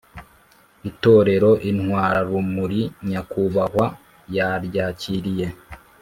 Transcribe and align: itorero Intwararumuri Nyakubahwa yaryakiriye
itorero 0.89 1.51
Intwararumuri 1.69 2.81
Nyakubahwa 3.09 3.85
yaryakiriye 4.35 5.47